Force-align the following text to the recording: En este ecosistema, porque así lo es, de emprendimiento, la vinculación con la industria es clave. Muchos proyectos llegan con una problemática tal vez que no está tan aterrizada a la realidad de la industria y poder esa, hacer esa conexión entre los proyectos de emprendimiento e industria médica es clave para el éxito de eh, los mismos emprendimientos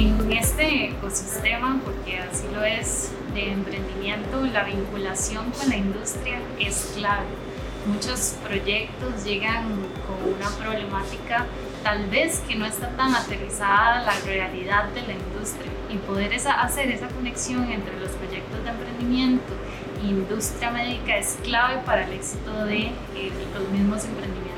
En 0.00 0.32
este 0.32 0.86
ecosistema, 0.86 1.78
porque 1.84 2.20
así 2.20 2.46
lo 2.54 2.64
es, 2.64 3.10
de 3.34 3.52
emprendimiento, 3.52 4.40
la 4.46 4.64
vinculación 4.64 5.50
con 5.50 5.68
la 5.68 5.76
industria 5.76 6.38
es 6.58 6.94
clave. 6.96 7.26
Muchos 7.84 8.36
proyectos 8.42 9.22
llegan 9.26 9.66
con 10.06 10.34
una 10.34 10.48
problemática 10.56 11.44
tal 11.82 12.06
vez 12.06 12.40
que 12.48 12.54
no 12.54 12.64
está 12.64 12.88
tan 12.96 13.14
aterrizada 13.14 14.00
a 14.00 14.04
la 14.04 14.18
realidad 14.24 14.84
de 14.84 15.02
la 15.02 15.12
industria 15.12 15.70
y 15.90 15.98
poder 15.98 16.32
esa, 16.32 16.62
hacer 16.62 16.90
esa 16.90 17.08
conexión 17.08 17.70
entre 17.70 18.00
los 18.00 18.12
proyectos 18.12 18.64
de 18.64 18.70
emprendimiento 18.70 19.52
e 20.02 20.06
industria 20.06 20.70
médica 20.70 21.18
es 21.18 21.36
clave 21.42 21.76
para 21.84 22.04
el 22.04 22.12
éxito 22.14 22.64
de 22.64 22.86
eh, 23.16 23.32
los 23.52 23.68
mismos 23.68 24.02
emprendimientos 24.06 24.49